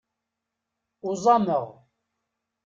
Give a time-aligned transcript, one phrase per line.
[1.07, 1.65] Uẓameɣ.